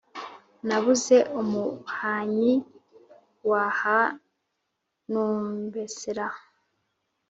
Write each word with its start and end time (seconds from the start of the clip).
nabuze 0.67 1.17
umuhannyi 1.41 2.53
wahanumbersra 3.49 6.25